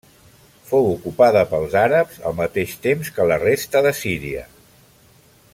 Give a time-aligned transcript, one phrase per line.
[0.69, 4.47] Fou ocupada pels àrabs al mateix temps que la resta de Síria.